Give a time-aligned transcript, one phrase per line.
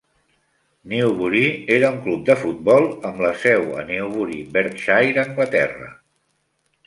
[0.91, 1.41] Newbury
[1.75, 5.93] era un club de futbol amb la seu a Newbury, Berkshire, Anglaterra.